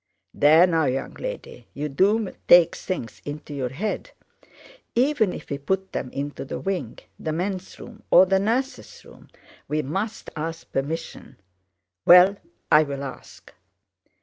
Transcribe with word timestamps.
"There 0.33 0.65
now, 0.65 0.85
young 0.85 1.13
lady, 1.13 1.67
you 1.75 1.87
do 1.87 2.33
take 2.47 2.75
things 2.75 3.21
into 3.23 3.53
your 3.53 3.69
head! 3.69 4.09
Even 4.95 5.31
if 5.31 5.51
we 5.51 5.59
put 5.59 5.91
them 5.93 6.09
into 6.09 6.43
the 6.43 6.59
wing, 6.59 6.97
the 7.19 7.31
men's 7.31 7.79
room, 7.79 8.01
or 8.09 8.25
the 8.25 8.39
nurse's 8.39 9.05
room, 9.05 9.27
we 9.67 9.83
must 9.83 10.31
ask 10.35 10.71
permission." 10.71 11.37
"Well, 12.03 12.37
I'll 12.71 13.03
ask." 13.03 13.53